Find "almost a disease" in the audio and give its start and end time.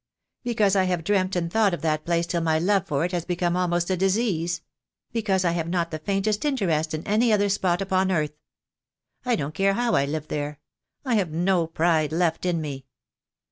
3.55-4.63